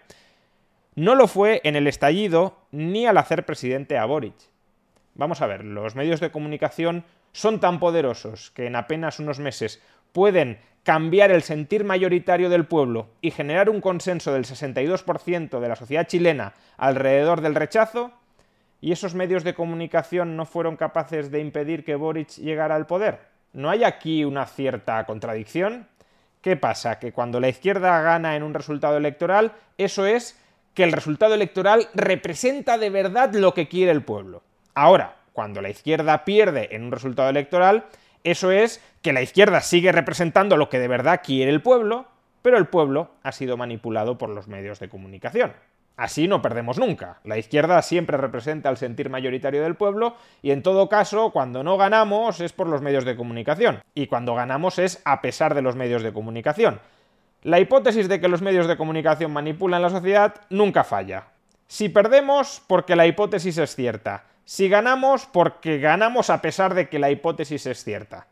No 0.96 1.16
lo 1.16 1.28
fue 1.28 1.62
en 1.64 1.76
el 1.76 1.88
estallido 1.88 2.58
ni 2.72 3.06
al 3.06 3.18
hacer 3.18 3.46
presidente 3.46 3.98
a 3.98 4.06
Boric. 4.06 4.36
Vamos 5.16 5.42
a 5.42 5.48
ver, 5.48 5.64
los 5.64 5.96
medios 5.96 6.20
de 6.20 6.32
comunicación 6.32 7.06
son 7.32 7.60
tan 7.60 7.80
poderosos 7.80 8.52
que 8.52 8.66
en 8.66 8.76
apenas 8.76 9.20
unos 9.20 9.40
meses 9.40 9.82
pueden 10.12 10.60
cambiar 10.84 11.32
el 11.32 11.44
sentir 11.44 11.84
mayoritario 11.84 12.50
del 12.50 12.66
pueblo 12.66 13.10
y 13.22 13.32
generar 13.32 13.70
un 13.70 13.82
consenso 13.82 14.34
del 14.34 14.46
62% 14.46 15.60
de 15.60 15.70
la 15.70 15.76
sociedad 15.76 16.08
chilena 16.08 16.54
alrededor 16.78 17.42
del 17.42 17.56
rechazo, 17.56 18.12
y 18.82 18.92
esos 18.92 19.14
medios 19.14 19.44
de 19.44 19.54
comunicación 19.54 20.36
no 20.36 20.46
fueron 20.46 20.76
capaces 20.76 21.30
de 21.30 21.40
impedir 21.40 21.86
que 21.86 21.96
Boric 21.96 22.30
llegara 22.38 22.76
al 22.76 22.88
poder. 22.88 23.31
¿No 23.54 23.70
hay 23.70 23.84
aquí 23.84 24.24
una 24.24 24.46
cierta 24.46 25.04
contradicción? 25.06 25.88
¿Qué 26.42 26.56
pasa? 26.56 27.00
Que 27.00 27.12
cuando 27.12 27.40
la 27.40 27.50
izquierda 27.50 28.02
gana 28.02 28.36
en 28.36 28.44
un 28.44 28.54
resultado 28.54 28.98
electoral, 28.98 29.52
eso 29.78 30.06
es 30.06 30.40
que 30.74 30.84
el 30.84 30.92
resultado 30.92 31.34
electoral 31.34 31.90
representa 31.94 32.78
de 32.78 32.90
verdad 32.90 33.34
lo 33.34 33.54
que 33.54 33.68
quiere 33.68 33.92
el 33.92 34.04
pueblo. 34.04 34.42
Ahora, 34.74 35.18
cuando 35.34 35.62
la 35.62 35.70
izquierda 35.70 36.24
pierde 36.24 36.70
en 36.72 36.84
un 36.84 36.92
resultado 36.92 37.30
electoral, 37.30 37.86
eso 38.24 38.52
es 38.52 38.82
que 39.02 39.14
la 39.14 39.22
izquierda 39.22 39.62
sigue 39.62 39.92
representando 39.92 40.56
lo 40.56 40.70
que 40.70 40.80
de 40.80 40.88
verdad 40.88 41.22
quiere 41.24 41.52
el 41.52 41.62
pueblo, 41.62 42.06
pero 42.42 42.58
el 42.58 42.68
pueblo 42.68 43.12
ha 43.24 43.32
sido 43.32 43.58
manipulado 43.58 44.18
por 44.18 44.30
los 44.30 44.48
medios 44.48 44.80
de 44.80 44.90
comunicación. 44.90 45.54
Así 46.02 46.28
no 46.28 46.42
perdemos 46.42 46.80
nunca. 46.80 47.20
La 47.24 47.38
izquierda 47.38 47.80
siempre 47.84 48.18
representa 48.18 48.72
el 48.72 48.78
sentir 48.78 49.12
mayoritario 49.12 49.62
del 49.62 49.76
pueblo 49.76 50.16
y 50.42 50.50
en 50.50 50.64
todo 50.64 50.90
caso, 50.90 51.30
cuando 51.30 51.64
no 51.64 51.78
ganamos 51.78 52.40
es 52.40 52.54
por 52.54 52.66
los 52.66 52.82
medios 52.82 53.06
de 53.06 53.16
comunicación. 53.16 53.84
Y 53.94 54.08
cuando 54.08 54.34
ganamos 54.34 54.80
es 54.80 55.00
a 55.06 55.22
pesar 55.22 55.54
de 55.54 55.62
los 55.62 55.76
medios 55.76 56.02
de 56.02 56.12
comunicación. 56.12 56.80
La 57.44 57.60
hipótesis 57.60 58.10
de 58.10 58.20
que 58.20 58.30
los 58.30 58.42
medios 58.42 58.66
de 58.68 58.78
comunicación 58.78 59.32
manipulan 59.32 59.84
la 59.84 59.92
sociedad 59.92 60.42
nunca 60.50 60.84
falla. 60.84 61.26
Si 61.68 61.88
perdemos, 61.88 62.64
porque 62.66 62.96
la 62.96 63.06
hipótesis 63.06 63.60
es 63.60 63.76
cierta. 63.76 64.24
Si 64.44 64.70
ganamos, 64.70 65.28
porque 65.28 65.78
ganamos 65.78 66.32
a 66.32 66.42
pesar 66.42 66.74
de 66.74 66.90
que 66.90 66.98
la 66.98 67.12
hipótesis 67.12 67.68
es 67.68 67.84
cierta. 67.84 68.26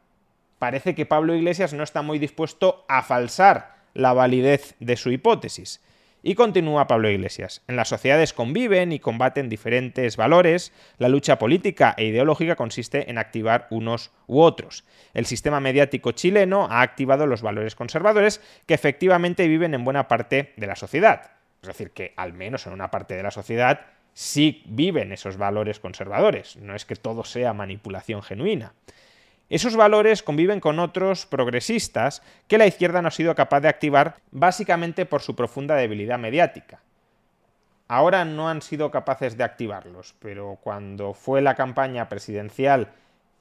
Parece 0.58 0.96
que 0.96 1.06
Pablo 1.06 1.36
Iglesias 1.36 1.74
no 1.74 1.84
está 1.84 2.02
muy 2.02 2.18
dispuesto 2.18 2.84
a 2.88 3.04
falsar 3.04 3.76
la 3.94 4.14
validez 4.14 4.74
de 4.80 4.98
su 4.98 5.12
hipótesis. 5.12 5.84
Y 6.22 6.36
continúa 6.36 6.88
Pablo 6.88 7.10
Iglesias. 7.10 7.62
En 7.70 7.78
las 7.78 7.88
sociedades 7.88 8.34
conviven 8.34 8.92
y 8.92 9.00
combaten 9.00 9.48
diferentes 9.48 10.18
valores. 10.18 10.74
La 10.98 11.08
lucha 11.08 11.40
política 11.40 11.96
e 11.98 12.06
ideológica 12.06 12.58
consiste 12.58 13.10
en 13.10 13.18
activar 13.18 13.68
unos 13.70 14.12
u 14.28 14.42
otros. 14.42 14.84
El 15.14 15.26
sistema 15.26 15.62
mediático 15.62 16.12
chileno 16.12 16.68
ha 16.70 16.82
activado 16.82 17.26
los 17.26 17.42
valores 17.42 17.76
conservadores 17.76 18.42
que 18.66 18.74
efectivamente 18.74 19.48
viven 19.48 19.74
en 19.74 19.86
buena 19.86 20.10
parte 20.10 20.54
de 20.58 20.68
la 20.68 20.76
sociedad. 20.76 21.32
Es 21.62 21.68
decir, 21.68 21.92
que 21.92 22.14
al 22.18 22.34
menos 22.34 22.68
en 22.68 22.74
una 22.74 22.92
parte 22.92 23.16
de 23.16 23.24
la 23.24 23.32
sociedad 23.32 23.80
sí 24.14 24.64
viven 24.66 25.14
esos 25.14 25.38
valores 25.38 25.80
conservadores. 25.80 26.58
No 26.58 26.76
es 26.76 26.84
que 26.84 26.98
todo 26.98 27.24
sea 27.24 27.54
manipulación 27.54 28.24
genuina. 28.24 28.74
Esos 29.50 29.76
valores 29.76 30.22
conviven 30.22 30.60
con 30.60 30.78
otros 30.78 31.26
progresistas 31.26 32.22
que 32.48 32.60
la 32.60 32.68
izquierda 32.68 33.02
no 33.02 33.08
ha 33.08 33.12
sido 33.12 33.34
capaz 33.34 33.62
de 33.62 33.68
activar 33.68 34.18
básicamente 34.30 35.08
por 35.08 35.22
su 35.22 35.36
profunda 35.36 35.76
debilidad 35.76 36.20
mediática. 36.20 36.82
Ahora 37.88 38.26
no 38.26 38.48
han 38.48 38.62
sido 38.62 38.92
capaces 38.92 39.38
de 39.38 39.44
activarlos, 39.44 40.14
pero 40.20 40.60
cuando 40.62 41.16
fue 41.16 41.42
la 41.42 41.56
campaña 41.56 42.08
presidencial 42.08 42.90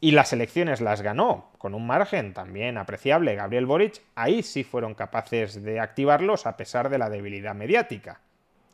y 0.00 0.12
las 0.12 0.33
elecciones 0.33 0.81
las 0.81 1.03
ganó, 1.03 1.50
con 1.59 1.75
un 1.75 1.87
margen 1.87 2.33
también 2.33 2.79
apreciable 2.79 3.35
Gabriel 3.35 3.67
Boric, 3.67 4.00
ahí 4.15 4.43
sí 4.43 4.65
fueron 4.65 4.95
capaces 4.95 5.62
de 5.62 5.79
activarlos 5.79 6.47
a 6.47 6.57
pesar 6.57 6.88
de 6.88 6.97
la 6.97 7.11
debilidad 7.11 7.55
mediática. 7.55 8.23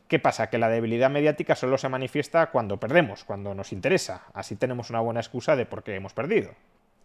¿Qué 0.07 0.21
pasa? 0.21 0.50
Que 0.50 0.59
la 0.59 0.69
debilidad 0.69 1.11
mediática 1.11 1.57
solo 1.57 1.79
se 1.79 1.88
manifiesta 1.88 2.53
cuando 2.53 2.79
perdemos, 2.79 3.25
cuando 3.25 3.55
nos 3.55 3.73
interesa. 3.73 4.23
Así 4.35 4.55
tenemos 4.55 4.91
una 4.91 5.00
buena 5.00 5.19
excusa 5.19 5.57
de 5.57 5.67
por 5.67 5.83
qué 5.83 5.97
hemos 5.97 6.12
perdido. 6.12 6.50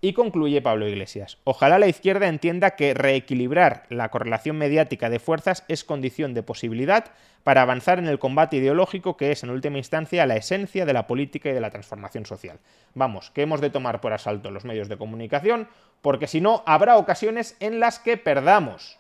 Y 0.02 0.14
concluye 0.14 0.62
Pablo 0.62 0.88
Iglesias. 0.88 1.40
Ojalá 1.44 1.78
la 1.78 1.88
izquierda 1.88 2.30
entienda 2.30 2.72
que 2.72 2.94
reequilibrar 2.94 3.84
la 3.90 4.08
correlación 4.10 4.58
mediática 4.58 5.10
de 5.10 5.20
fuerzas 5.20 5.66
es 5.68 5.84
condición 5.84 6.34
de 6.34 6.42
posibilidad 6.42 7.12
para 7.44 7.64
avanzar 7.64 8.00
en 8.00 8.08
el 8.08 8.18
combate 8.18 8.58
ideológico 8.58 9.18
que 9.18 9.32
es 9.32 9.44
en 9.44 9.50
última 9.50 9.78
instancia 9.78 10.26
la 10.26 10.38
esencia 10.38 10.86
de 10.86 10.94
la 10.94 11.06
política 11.06 11.50
y 11.50 11.54
de 11.54 11.60
la 11.60 11.70
transformación 11.70 12.26
social. 12.26 12.60
Vamos, 12.94 13.32
que 13.32 13.42
hemos 13.42 13.60
de 13.60 13.72
tomar 13.72 14.00
por 14.00 14.14
asalto 14.14 14.52
los 14.52 14.64
medios 14.64 14.88
de 14.88 14.98
comunicación 14.98 15.68
porque 16.02 16.28
si 16.28 16.40
no 16.40 16.64
habrá 16.66 16.98
ocasiones 16.98 17.58
en 17.60 17.82
las 17.82 18.00
que 18.00 18.16
perdamos. 18.16 18.99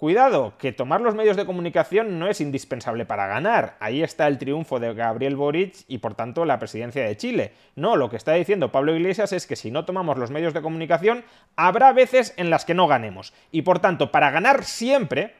Cuidado, 0.00 0.54
que 0.56 0.72
tomar 0.72 1.02
los 1.02 1.14
medios 1.14 1.36
de 1.36 1.44
comunicación 1.44 2.18
no 2.18 2.26
es 2.26 2.40
indispensable 2.40 3.04
para 3.04 3.26
ganar. 3.26 3.76
Ahí 3.80 4.02
está 4.02 4.28
el 4.28 4.38
triunfo 4.38 4.80
de 4.80 4.94
Gabriel 4.94 5.36
Boric 5.36 5.84
y 5.88 5.98
por 5.98 6.14
tanto 6.14 6.46
la 6.46 6.58
presidencia 6.58 7.04
de 7.04 7.18
Chile. 7.18 7.52
No, 7.76 7.96
lo 7.96 8.08
que 8.08 8.16
está 8.16 8.32
diciendo 8.32 8.72
Pablo 8.72 8.96
Iglesias 8.96 9.34
es 9.34 9.46
que 9.46 9.56
si 9.56 9.70
no 9.70 9.84
tomamos 9.84 10.16
los 10.16 10.30
medios 10.30 10.54
de 10.54 10.62
comunicación, 10.62 11.22
habrá 11.54 11.92
veces 11.92 12.32
en 12.38 12.48
las 12.48 12.64
que 12.64 12.72
no 12.72 12.88
ganemos. 12.88 13.34
Y 13.52 13.60
por 13.60 13.80
tanto, 13.80 14.10
para 14.10 14.30
ganar 14.30 14.64
siempre, 14.64 15.34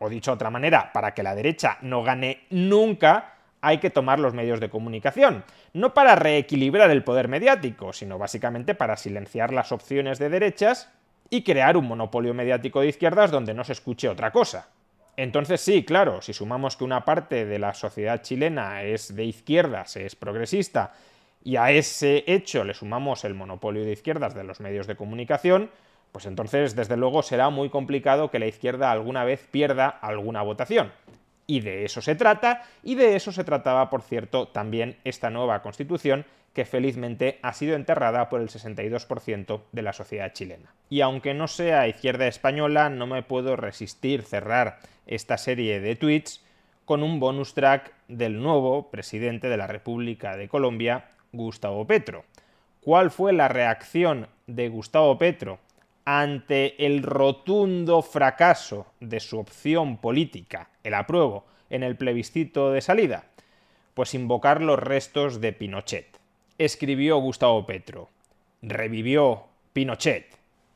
o 0.00 0.08
dicho 0.08 0.32
de 0.32 0.34
otra 0.34 0.50
manera, 0.50 0.92
para 0.92 1.14
que 1.14 1.22
la 1.22 1.36
derecha 1.36 1.78
no 1.80 2.02
gane 2.02 2.46
nunca, 2.50 3.34
hay 3.60 3.78
que 3.78 3.90
tomar 3.90 4.18
los 4.18 4.34
medios 4.34 4.58
de 4.58 4.70
comunicación. 4.70 5.44
No 5.72 5.94
para 5.94 6.16
reequilibrar 6.16 6.90
el 6.90 7.04
poder 7.04 7.28
mediático, 7.28 7.92
sino 7.92 8.18
básicamente 8.18 8.74
para 8.74 8.96
silenciar 8.96 9.52
las 9.52 9.70
opciones 9.70 10.18
de 10.18 10.30
derechas 10.30 10.90
y 11.30 11.42
crear 11.42 11.76
un 11.76 11.86
monopolio 11.86 12.34
mediático 12.34 12.80
de 12.80 12.88
izquierdas 12.88 13.30
donde 13.30 13.54
no 13.54 13.64
se 13.64 13.72
escuche 13.72 14.08
otra 14.08 14.32
cosa. 14.32 14.68
Entonces 15.16 15.60
sí, 15.60 15.84
claro, 15.84 16.20
si 16.22 16.32
sumamos 16.32 16.76
que 16.76 16.84
una 16.84 17.04
parte 17.04 17.44
de 17.44 17.58
la 17.58 17.74
sociedad 17.74 18.22
chilena 18.22 18.82
es 18.82 19.14
de 19.14 19.24
izquierdas, 19.24 19.96
es 19.96 20.16
progresista, 20.16 20.92
y 21.42 21.56
a 21.56 21.70
ese 21.70 22.24
hecho 22.26 22.64
le 22.64 22.74
sumamos 22.74 23.24
el 23.24 23.34
monopolio 23.34 23.84
de 23.84 23.92
izquierdas 23.92 24.34
de 24.34 24.44
los 24.44 24.60
medios 24.60 24.86
de 24.86 24.96
comunicación, 24.96 25.70
pues 26.12 26.26
entonces 26.26 26.74
desde 26.74 26.96
luego 26.96 27.22
será 27.22 27.50
muy 27.50 27.70
complicado 27.70 28.30
que 28.30 28.38
la 28.38 28.46
izquierda 28.46 28.90
alguna 28.90 29.24
vez 29.24 29.46
pierda 29.50 29.88
alguna 29.88 30.42
votación. 30.42 30.92
Y 31.46 31.60
de 31.60 31.84
eso 31.84 32.00
se 32.00 32.14
trata, 32.14 32.62
y 32.82 32.94
de 32.94 33.16
eso 33.16 33.32
se 33.32 33.44
trataba, 33.44 33.90
por 33.90 34.02
cierto, 34.02 34.48
también 34.48 34.96
esta 35.04 35.30
nueva 35.30 35.62
constitución 35.62 36.24
que 36.52 36.64
felizmente 36.64 37.38
ha 37.42 37.52
sido 37.52 37.76
enterrada 37.76 38.28
por 38.28 38.40
el 38.40 38.48
62% 38.48 39.62
de 39.70 39.82
la 39.82 39.92
sociedad 39.92 40.32
chilena. 40.32 40.74
Y 40.88 41.00
aunque 41.00 41.34
no 41.34 41.46
sea 41.46 41.86
izquierda 41.86 42.26
española, 42.26 42.90
no 42.90 43.06
me 43.06 43.22
puedo 43.22 43.56
resistir 43.56 44.22
cerrar 44.22 44.80
esta 45.06 45.38
serie 45.38 45.80
de 45.80 45.96
tweets 45.96 46.44
con 46.84 47.04
un 47.04 47.20
bonus 47.20 47.54
track 47.54 47.92
del 48.08 48.42
nuevo 48.42 48.90
presidente 48.90 49.48
de 49.48 49.56
la 49.56 49.68
República 49.68 50.36
de 50.36 50.48
Colombia, 50.48 51.10
Gustavo 51.32 51.86
Petro. 51.86 52.24
¿Cuál 52.80 53.10
fue 53.10 53.32
la 53.32 53.46
reacción 53.46 54.26
de 54.48 54.68
Gustavo 54.68 55.16
Petro 55.16 55.60
ante 56.04 56.84
el 56.84 57.02
rotundo 57.04 58.02
fracaso 58.02 58.86
de 58.98 59.20
su 59.20 59.38
opción 59.38 59.98
política, 59.98 60.70
el 60.82 60.94
apruebo, 60.94 61.46
en 61.68 61.84
el 61.84 61.96
plebiscito 61.96 62.72
de 62.72 62.80
salida? 62.80 63.26
Pues 63.94 64.14
invocar 64.14 64.60
los 64.60 64.78
restos 64.78 65.40
de 65.40 65.52
Pinochet. 65.52 66.19
Escribió 66.60 67.16
Gustavo 67.16 67.64
Petro. 67.64 68.10
Revivió 68.60 69.46
Pinochet. 69.72 70.26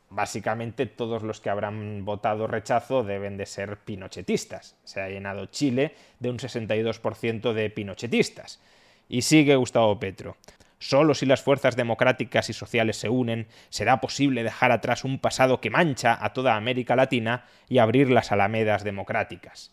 Básicamente 0.09 0.87
todos 0.87 1.23
los 1.23 1.43
que 1.43 1.51
habrán 1.51 2.07
votado 2.07 2.47
rechazo 2.47 3.05
deben 3.05 3.37
de 3.37 3.45
ser 3.45 3.77
pinochetistas. 3.77 4.79
Se 4.85 5.03
ha 5.03 5.11
llenado 5.11 5.45
Chile 5.45 5.95
de 6.21 6.31
un 6.31 6.39
62% 6.39 7.53
de 7.53 7.69
pinochetistas. 7.69 8.63
Y 9.11 9.21
sigue 9.21 9.57
Gustavo 9.57 10.01
Petro. 10.01 10.39
Solo 10.79 11.13
si 11.13 11.27
las 11.27 11.43
fuerzas 11.43 11.77
democráticas 11.77 12.49
y 12.49 12.55
sociales 12.55 12.97
se 12.97 13.11
unen, 13.11 13.47
será 13.69 14.01
posible 14.01 14.43
dejar 14.43 14.73
atrás 14.73 15.05
un 15.05 15.19
pasado 15.19 15.61
que 15.61 15.69
mancha 15.69 16.17
a 16.19 16.33
toda 16.33 16.57
América 16.57 16.97
Latina 16.97 17.45
y 17.69 17.77
abrir 17.77 18.09
las 18.09 18.33
alamedas 18.33 18.85
democráticas. 18.85 19.71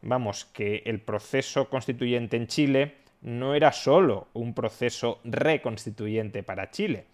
Vamos, 0.00 0.46
que 0.46 0.82
el 0.86 1.02
proceso 1.02 1.68
constituyente 1.68 2.38
en 2.38 2.46
Chile 2.46 3.03
no 3.24 3.54
era 3.54 3.72
solo 3.72 4.28
un 4.34 4.54
proceso 4.54 5.18
reconstituyente 5.24 6.42
para 6.42 6.70
Chile, 6.70 7.06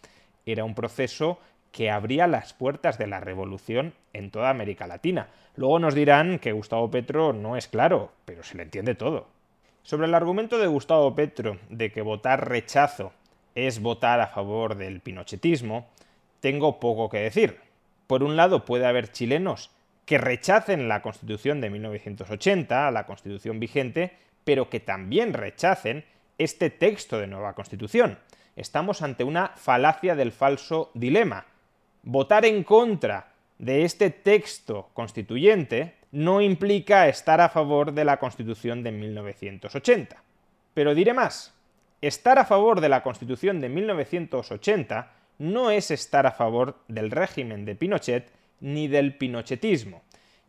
era 0.45 0.65
un 0.65 0.75
proceso 0.75 1.39
que 1.73 1.89
abría 1.89 2.27
las 2.27 2.53
puertas 2.53 2.99
de 2.99 3.07
la 3.07 3.21
revolución 3.21 3.95
en 4.13 4.31
toda 4.31 4.51
América 4.51 4.89
Latina. 4.89 5.29
Luego 5.55 5.79
nos 5.79 5.95
dirán 5.95 6.41
que 6.41 6.53
Gustavo 6.53 6.91
Petro 6.91 7.33
no 7.33 7.57
es 7.57 7.69
claro, 7.69 8.11
pero 8.25 8.43
se 8.43 8.57
le 8.57 8.65
entiende 8.65 8.97
todo. 8.97 9.29
Sobre 9.83 10.09
el 10.09 10.15
argumento 10.15 10.59
de 10.59 10.67
Gustavo 10.67 11.15
Petro 11.15 11.59
de 11.69 11.93
que 11.93 12.03
votar 12.03 12.49
rechazo 12.49 13.13
es 13.55 13.81
votar 13.81 14.21
a 14.21 14.27
favor 14.27 14.75
del 14.75 15.01
pinochetismo, 15.01 15.89
tengo 16.41 16.81
poco 16.81 17.09
que 17.09 17.19
decir. 17.19 17.61
Por 18.09 18.25
un 18.25 18.37
lado, 18.37 18.65
puede 18.65 18.87
haber 18.87 19.13
chilenos 19.13 19.71
que 20.07 20.19
rechacen 20.19 20.89
la 20.89 21.03
Constitución 21.03 21.61
de 21.61 21.71
1980, 21.71 22.91
la 22.91 23.07
Constitución 23.07 23.61
vigente, 23.61 24.13
pero 24.45 24.71
que 24.71 24.81
también 24.81 25.33
rechacen 25.33 26.05
este 26.39 26.71
texto 26.71 27.19
de 27.19 27.27
nueva 27.27 27.55
Constitución. 27.55 28.19
Estamos 28.57 29.03
ante 29.03 29.25
una 29.25 29.49
falacia 29.57 30.15
del 30.15 30.33
falso 30.33 30.91
dilema. 30.95 31.47
Votar 32.03 32.45
en 32.45 32.65
contra 32.65 33.33
de 33.59 33.85
este 33.85 34.11
texto 34.11 34.89
constituyente 34.95 35.97
no 36.13 36.41
implica 36.41 37.09
estar 37.09 37.41
a 37.41 37.51
favor 37.51 37.93
de 37.93 38.05
la 38.05 38.19
Constitución 38.19 38.83
de 38.83 38.91
1980. 38.91 40.23
Pero 40.75 40.95
diré 40.95 41.15
más, 41.15 41.55
estar 42.01 42.39
a 42.39 42.45
favor 42.45 42.81
de 42.81 42.89
la 42.89 43.03
Constitución 43.03 43.61
de 43.61 43.69
1980 43.69 45.13
no 45.39 45.71
es 45.71 45.91
estar 45.91 46.27
a 46.27 46.33
favor 46.33 46.79
del 46.89 47.11
régimen 47.11 47.65
de 47.65 47.75
Pinochet 47.75 48.31
ni 48.61 48.89
del 48.89 49.17
pinochetismo. 49.17 50.03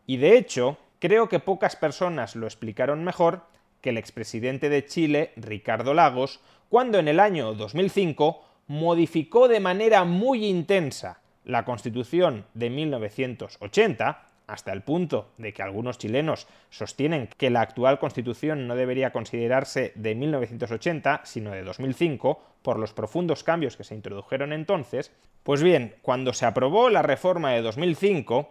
Y 0.06 0.16
de 0.16 0.36
hecho, 0.36 0.78
creo 0.98 1.28
que 1.28 1.38
pocas 1.38 1.76
personas 1.76 2.36
lo 2.36 2.46
explicaron 2.46 3.04
mejor 3.04 3.42
que 3.82 3.90
el 3.90 3.98
expresidente 3.98 4.70
de 4.70 4.86
Chile, 4.86 5.32
Ricardo 5.36 5.92
Lagos, 5.92 6.40
cuando 6.70 6.98
en 6.98 7.08
el 7.08 7.20
año 7.20 7.52
2005 7.52 8.42
modificó 8.68 9.48
de 9.48 9.60
manera 9.60 10.04
muy 10.04 10.46
intensa 10.46 11.20
la 11.44 11.66
Constitución 11.66 12.46
de 12.54 12.70
1980, 12.70 14.28
hasta 14.46 14.72
el 14.72 14.82
punto 14.82 15.30
de 15.38 15.52
que 15.52 15.62
algunos 15.62 15.98
chilenos 15.98 16.46
sostienen 16.70 17.28
que 17.36 17.50
la 17.50 17.60
actual 17.60 17.98
Constitución 17.98 18.66
no 18.66 18.76
debería 18.76 19.12
considerarse 19.12 19.92
de 19.94 20.14
1980, 20.14 21.22
sino 21.24 21.50
de 21.50 21.62
2005, 21.62 22.42
por 22.62 22.78
los 22.78 22.92
profundos 22.92 23.44
cambios 23.44 23.76
que 23.76 23.84
se 23.84 23.94
introdujeron 23.94 24.52
entonces, 24.52 25.12
pues 25.42 25.62
bien, 25.62 25.96
cuando 26.02 26.32
se 26.32 26.46
aprobó 26.46 26.88
la 26.90 27.02
reforma 27.02 27.52
de 27.52 27.62
2005, 27.62 28.48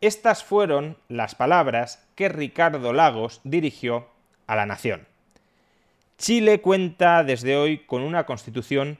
estas 0.00 0.44
fueron 0.44 0.96
las 1.08 1.34
palabras 1.34 2.06
que 2.14 2.28
Ricardo 2.28 2.92
Lagos 2.92 3.40
dirigió 3.44 4.08
a 4.46 4.56
la 4.56 4.66
nación. 4.66 5.06
Chile 6.18 6.60
cuenta 6.60 7.24
desde 7.24 7.56
hoy 7.56 7.78
con 7.78 8.02
una 8.02 8.24
constitución 8.24 8.98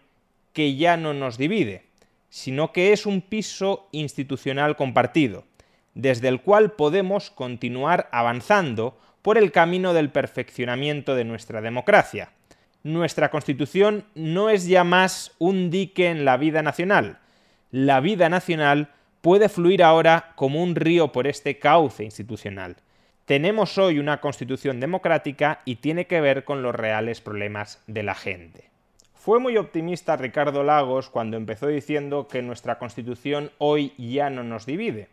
que 0.52 0.76
ya 0.76 0.96
no 0.96 1.14
nos 1.14 1.38
divide, 1.38 1.84
sino 2.28 2.72
que 2.72 2.92
es 2.92 3.06
un 3.06 3.20
piso 3.20 3.88
institucional 3.92 4.76
compartido, 4.76 5.44
desde 5.94 6.28
el 6.28 6.40
cual 6.40 6.72
podemos 6.72 7.30
continuar 7.30 8.08
avanzando 8.12 8.98
por 9.22 9.38
el 9.38 9.52
camino 9.52 9.94
del 9.94 10.10
perfeccionamiento 10.10 11.14
de 11.14 11.24
nuestra 11.24 11.60
democracia. 11.60 12.32
Nuestra 12.82 13.30
Constitución 13.30 14.04
no 14.14 14.50
es 14.50 14.66
ya 14.66 14.84
más 14.84 15.32
un 15.38 15.70
dique 15.70 16.08
en 16.08 16.26
la 16.26 16.36
vida 16.36 16.62
nacional. 16.62 17.18
La 17.70 18.00
vida 18.00 18.28
nacional 18.28 18.90
puede 19.22 19.48
fluir 19.48 19.82
ahora 19.82 20.32
como 20.36 20.62
un 20.62 20.74
río 20.74 21.10
por 21.10 21.26
este 21.26 21.58
cauce 21.58 22.04
institucional. 22.04 22.76
Tenemos 23.26 23.78
hoy 23.78 23.98
una 23.98 24.20
Constitución 24.20 24.80
democrática 24.80 25.60
y 25.64 25.76
tiene 25.76 26.06
que 26.06 26.20
ver 26.20 26.44
con 26.44 26.62
los 26.62 26.74
reales 26.74 27.20
problemas 27.20 27.82
de 27.86 28.02
la 28.02 28.14
gente. 28.14 28.70
Fue 29.14 29.40
muy 29.40 29.56
optimista 29.56 30.16
Ricardo 30.16 30.62
Lagos 30.62 31.08
cuando 31.08 31.36
empezó 31.36 31.68
diciendo 31.68 32.28
que 32.28 32.42
nuestra 32.42 32.78
Constitución 32.78 33.50
hoy 33.58 33.94
ya 33.96 34.28
no 34.30 34.44
nos 34.44 34.66
divide 34.66 35.08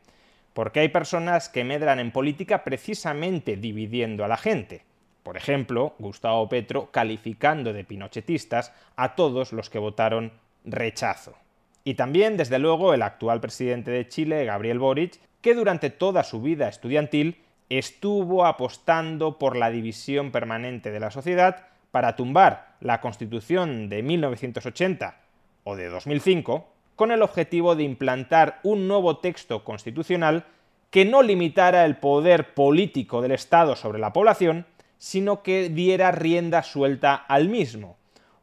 porque 0.54 0.82
hay 0.82 0.90
personas 0.90 1.50
que 1.50 1.64
medran 1.64 2.00
en 2.00 2.12
política 2.12 2.64
precisamente 2.64 3.56
dividiendo 3.56 4.26
a 4.26 4.28
la 4.28 4.38
gente. 4.38 4.84
Por 5.24 5.38
ejemplo, 5.38 5.94
Gustavo 6.00 6.50
Petro 6.50 6.90
calificando 6.92 7.74
de 7.74 7.84
pinochetistas 7.84 8.74
a 8.96 9.16
todos 9.16 9.54
los 9.54 9.70
que 9.70 9.80
votaron 9.80 10.34
rechazo. 10.66 11.36
Y 11.84 11.94
también, 11.96 12.38
desde 12.38 12.60
luego, 12.60 12.94
el 12.94 13.02
actual 13.02 13.40
presidente 13.40 13.92
de 13.92 14.08
Chile, 14.08 14.46
Gabriel 14.46 14.80
Boric, 14.80 15.20
que 15.42 15.56
durante 15.56 15.90
toda 15.90 16.24
su 16.24 16.42
vida 16.42 16.68
estudiantil 16.68 17.38
estuvo 17.78 18.46
apostando 18.46 19.40
por 19.40 19.56
la 19.56 19.70
división 19.70 20.32
permanente 20.32 20.92
de 20.92 21.00
la 21.00 21.10
sociedad 21.10 21.68
para 21.92 22.18
tumbar 22.18 22.76
la 22.82 23.00
Constitución 23.00 23.88
de 23.88 24.04
1980 24.04 25.16
o 25.64 25.76
de 25.78 25.88
2005 25.88 26.68
con 26.98 27.12
el 27.12 27.22
objetivo 27.22 27.76
de 27.76 27.84
implantar 27.84 28.60
un 28.64 28.90
nuevo 28.90 29.18
texto 29.20 29.64
constitucional 29.64 30.46
que 30.90 31.06
no 31.06 31.22
limitara 31.22 31.86
el 31.86 31.96
poder 31.96 32.54
político 32.54 33.22
del 33.22 33.32
Estado 33.32 33.78
sobre 33.78 34.00
la 34.00 34.12
población, 34.12 34.66
sino 34.98 35.42
que 35.42 35.70
diera 35.70 36.12
rienda 36.12 36.64
suelta 36.64 37.16
al 37.16 37.48
mismo. 37.48 37.98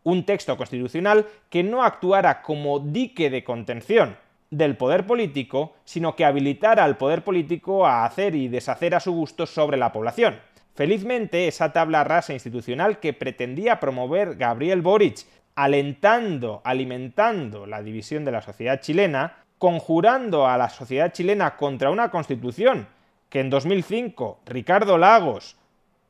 Un 0.04 0.24
texto 0.24 0.56
constitucional 0.56 1.26
que 1.50 1.62
no 1.62 1.84
actuara 1.84 2.40
como 2.40 2.80
dique 2.80 3.28
de 3.28 3.44
contención 3.44 4.16
del 4.50 4.76
poder 4.76 5.06
político, 5.06 5.74
sino 5.84 6.16
que 6.16 6.24
habilitara 6.24 6.84
al 6.84 6.96
poder 6.96 7.22
político 7.22 7.86
a 7.86 8.04
hacer 8.04 8.34
y 8.34 8.48
deshacer 8.48 8.94
a 8.94 9.00
su 9.00 9.12
gusto 9.12 9.46
sobre 9.46 9.76
la 9.76 9.92
población. 9.92 10.38
Felizmente, 10.74 11.48
esa 11.48 11.72
tabla 11.72 12.04
rasa 12.04 12.32
institucional 12.32 13.00
que 13.00 13.12
pretendía 13.12 13.80
promover 13.80 14.36
Gabriel 14.36 14.80
Boric 14.80 15.26
alentando, 15.54 16.60
alimentando 16.62 17.66
la 17.66 17.82
división 17.82 18.24
de 18.24 18.30
la 18.30 18.42
sociedad 18.42 18.80
chilena, 18.80 19.44
conjurando 19.58 20.46
a 20.46 20.56
la 20.56 20.68
sociedad 20.68 21.12
chilena 21.12 21.56
contra 21.56 21.90
una 21.90 22.12
constitución 22.12 22.86
que 23.28 23.40
en 23.40 23.50
2005 23.50 24.40
Ricardo 24.46 24.98
Lagos, 24.98 25.56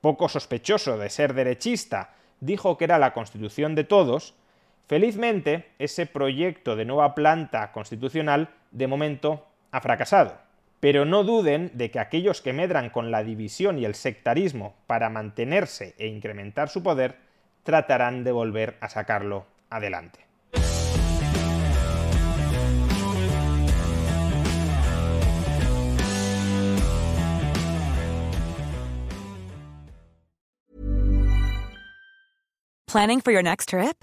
poco 0.02 0.28
sospechoso 0.28 0.98
de 0.98 1.08
ser 1.08 1.32
derechista, 1.32 2.10
dijo 2.40 2.76
que 2.76 2.84
era 2.84 2.98
la 2.98 3.12
constitución 3.12 3.74
de 3.74 3.84
todos, 3.84 4.34
felizmente 4.88 5.66
ese 5.78 6.06
proyecto 6.06 6.74
de 6.74 6.86
nueva 6.86 7.14
planta 7.14 7.70
constitucional 7.72 8.48
de 8.72 8.86
momento 8.86 9.46
ha 9.70 9.80
fracasado. 9.80 10.36
Pero 10.80 11.04
no 11.04 11.24
duden 11.24 11.70
de 11.74 11.90
que 11.90 11.98
aquellos 11.98 12.40
que 12.40 12.52
medran 12.52 12.90
con 12.90 13.10
la 13.10 13.22
división 13.22 13.78
y 13.78 13.84
el 13.84 13.94
sectarismo 13.94 14.74
para 14.86 15.10
mantenerse 15.10 15.94
e 15.98 16.06
incrementar 16.06 16.68
su 16.68 16.82
poder 16.82 17.16
tratarán 17.64 18.24
de 18.24 18.32
volver 18.32 18.76
a 18.80 18.88
sacarlo 18.88 19.46
adelante. 19.70 20.20
Planning 32.86 33.20
for 33.20 33.32
your 33.32 33.42
next 33.42 33.68
trip? 33.68 34.02